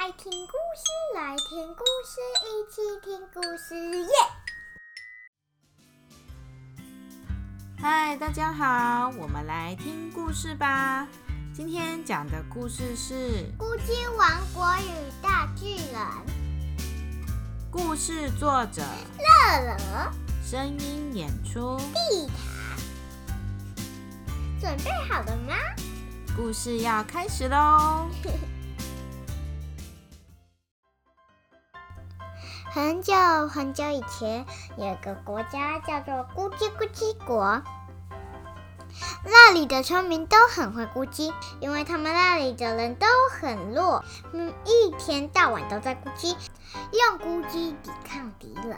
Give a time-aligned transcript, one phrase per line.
[0.00, 4.12] 来听故事，来听故事，一起听故事耶！
[7.78, 11.06] 嗨，大家好，我们来听故事吧。
[11.52, 13.14] 今天讲的故事是
[13.58, 14.88] 《咕叽王国与
[15.20, 15.86] 大巨人》，
[17.70, 18.80] 故事作者
[19.18, 20.10] 乐乐，
[20.42, 22.78] 声音演出地毯，
[24.58, 25.54] 准备好了吗？
[26.34, 28.08] 故事要开始喽！
[32.72, 33.12] 很久
[33.48, 37.60] 很久以前，有个国家叫做咕叽咕叽国。
[39.24, 46.36] 那里的村民都很会咕叽，因为他们那里的人都很弱，嗯，一天到晚都在咕叽，
[46.92, 48.76] 用咕叽抵抗敌人。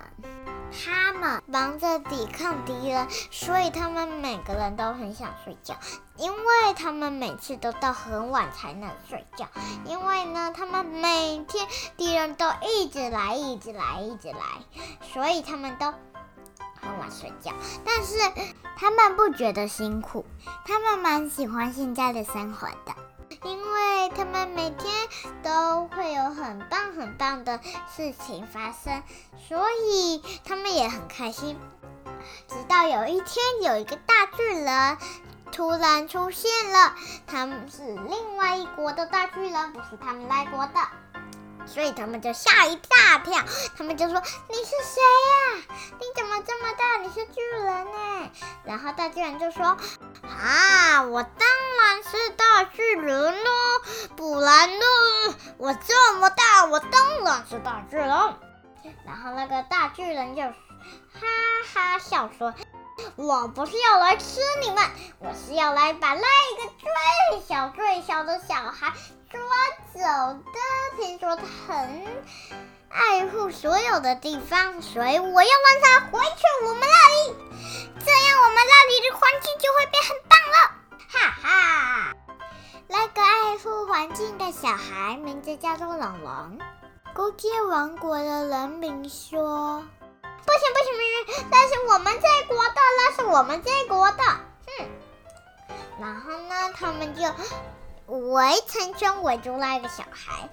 [0.72, 5.76] 他们忙着抵抗敌人，所以他们每个人都很想睡觉，
[6.16, 9.46] 因为他们每次都到很晚才能睡觉。
[9.84, 11.66] 因为呢，他们每天
[11.96, 14.38] 敌人都一直来，一直来，一直来，
[15.12, 15.86] 所以他们都
[16.80, 17.52] 很晚睡觉。
[17.84, 18.18] 但是
[18.76, 20.24] 他们不觉得辛苦，
[20.64, 22.94] 他们蛮喜欢现在的生活的。
[23.44, 24.92] 因为他们每天
[25.42, 27.60] 都会有很棒很棒的
[27.96, 29.02] 事情发生，
[29.48, 31.58] 所以他们也很开心。
[32.48, 34.98] 直到有一天，有一个大巨人
[35.50, 36.94] 突然出现了，
[37.26, 43.42] 他们是另外一国的大巨人，不是他们来国的，所以他们就吓一大跳。
[43.76, 45.62] 他们就说：“你是谁呀？
[45.98, 46.96] 你怎么这么大？
[47.02, 48.30] 你是巨人呢？”
[48.64, 49.76] 然后大巨人就说
[50.22, 51.48] ：“啊，我当
[51.80, 53.50] 然是大巨人喽，
[54.16, 54.84] 不然呢？
[55.58, 56.30] 我这么
[56.66, 58.08] 我当然是大巨人。”
[59.06, 60.52] 然后那个大巨人就哈
[61.72, 62.52] 哈笑说
[63.16, 64.84] ：“我不是要来吃你们，
[65.20, 68.92] 我是要来把那个最小最小的小孩
[69.30, 69.40] 抓
[69.94, 70.00] 走
[70.34, 70.42] 的。
[70.96, 72.06] 听说他很
[72.90, 77.36] 爱护所有的地方，所以我要让他回去我们那里，
[78.04, 80.21] 这样我们那里的环境就会变很
[83.92, 86.58] 环境的小孩名字叫做龙龙。
[87.12, 89.84] 勾结王国的人民说
[90.22, 90.94] ：“不行不行
[91.26, 94.22] 不行，那是我们这国的，那是我们这国的。”
[94.78, 94.88] 哼。
[96.00, 97.22] 然后呢，他们就
[98.06, 100.48] 围成圈围住那个小孩。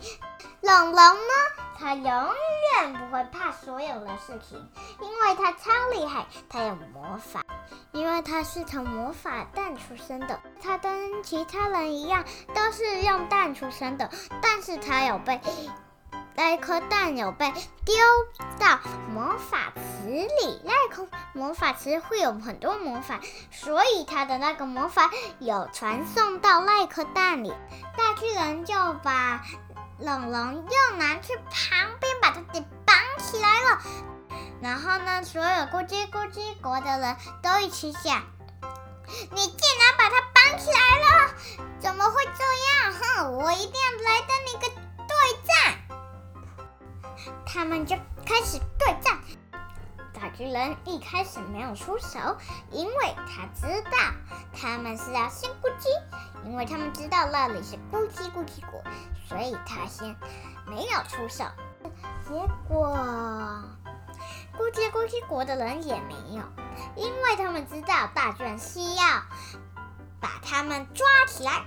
[0.60, 1.34] 龙龙呢，
[1.80, 4.70] 他永远不会怕所有的事情，
[5.00, 7.42] 因为他超厉害，他有魔法。
[7.92, 14.10] 因为他是从魔法蛋出生的，他跟其他人一样都是用蛋出生的，
[14.42, 15.42] 但是他有被
[16.36, 17.52] 那颗蛋有被
[17.84, 17.96] 丢
[18.60, 18.80] 到
[19.10, 23.20] 魔法池里，那颗魔法池会有很多魔法，
[23.52, 27.54] 所以他的那个魔法有传送到那颗蛋里。
[27.98, 29.44] 大巨人就把
[30.00, 33.82] 龙龙又拿去旁边把它给绑起来了。
[34.62, 38.22] 然后呢，所有咕叽咕叽国的人都一起想：
[39.32, 41.34] 你竟然把它绑起来了，
[41.80, 42.44] 怎么会这
[42.90, 42.94] 样？
[42.94, 44.68] 哼，我一定要来跟你个
[45.08, 45.16] 对
[45.46, 45.78] 战。
[47.46, 49.20] 他们就开始对战。
[50.14, 52.38] 大巨人一开始没有出手，
[52.72, 53.98] 因为他知道
[54.54, 55.88] 他们是要先咕叽，
[56.44, 58.84] 因为他们知道那里是咕叽咕叽国，
[59.30, 60.14] 所以他先
[60.68, 61.46] 没有出手。
[62.28, 62.98] 结果。
[64.60, 66.44] 咕叽咕叽国的人也没有，
[66.98, 69.04] 因为他们知道大巨人需要
[70.20, 71.64] 把他们抓起来。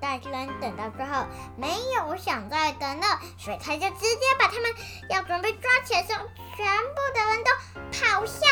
[0.00, 4.72] 大巨人等到最后没有想再等了，所以他就直接把他们
[5.08, 6.24] 要准备抓起来的时候，
[6.56, 7.50] 全部的人都
[7.90, 8.48] 跑向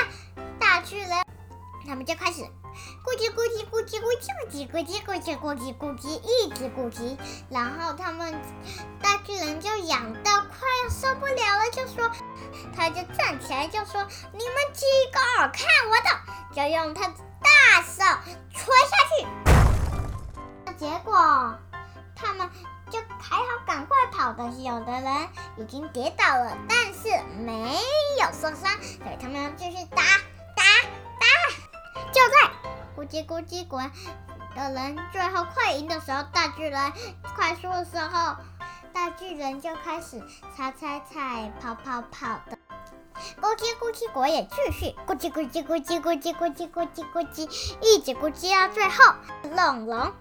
[0.59, 1.25] 大巨人，
[1.87, 7.17] 他们就开始咕叽咕叽咕叽咕叽咕叽咕叽咕叽咕叽咕叽一直咕叽，
[7.49, 8.35] 然后他们
[9.01, 10.25] 大巨人就养
[10.59, 12.11] 快要受不了了，就说。
[12.75, 15.21] 他就站起来就说：“你们几个
[15.53, 16.09] 看我的！”
[16.55, 18.03] 就用他的大手
[18.53, 20.73] 捶下去。
[20.77, 21.59] 结果
[22.17, 22.49] 他们
[22.91, 27.79] 就还好，赶快跑的有的人已经跌倒了，但是没
[28.21, 30.03] 有受伤，所以他们要继续打
[30.57, 30.65] 打
[31.19, 31.27] 打。
[32.13, 32.51] 就在
[32.97, 33.81] 咕叽咕叽国
[34.57, 36.93] 的人最后快赢的时候，大巨人
[37.35, 38.37] 快输的时候。
[38.99, 40.21] 大巨人就开始
[40.57, 42.59] 踩踩踩、跑跑跑的，
[43.41, 47.49] 咕叽咕叽果也继续咕叽咕叽咕叽咕叽咕叽咕叽咕叽，
[47.81, 49.15] 一直咕叽到最后，
[49.55, 50.13] 龙龙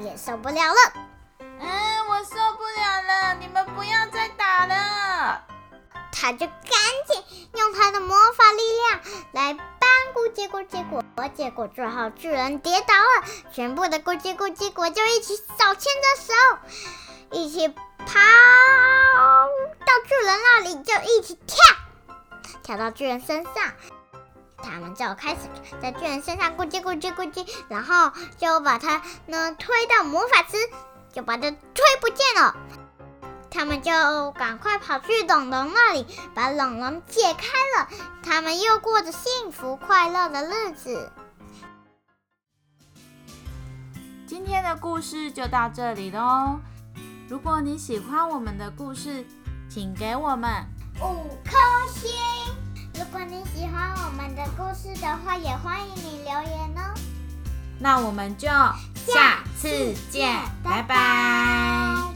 [0.00, 0.92] 也受不了了。
[1.40, 5.42] 嗯，我受不了了，你们不要再打了。
[6.12, 6.70] 他就赶
[7.08, 9.00] 紧用他的魔法力量
[9.32, 11.02] 来帮咕叽咕叽果，
[11.34, 16.32] 结果最后巨人跌倒了，全部的咕叽咕叽果就一起手牵着手，
[17.34, 17.68] 一起。
[17.68, 18.20] 跑
[19.80, 21.22] 到巨人那里，就一。
[21.22, 21.56] 起跳，
[22.62, 23.52] 跳到巨人身上。
[24.58, 25.40] 他们就开始
[25.80, 30.56] 在巨人身上咕叽咕叽咕叽，然后就把他呢推到魔法师，
[31.12, 32.56] 就把他推不见了。
[33.50, 37.46] 他们就赶快跑去龙龙那里，把龙龙解开
[37.78, 37.88] 了。
[38.22, 41.12] 他们又过着幸福快乐的日子。
[44.26, 46.58] 今天的故事就到这里喽。
[47.28, 49.24] 如果你喜欢我们的故事，
[49.68, 50.50] 请给我们
[51.00, 51.56] 五颗
[51.92, 52.10] 星。
[52.94, 56.94] 如果你喜欢我们的故事的话，也欢迎你留言哦。
[57.78, 62.13] 那我们就下次见，拜拜。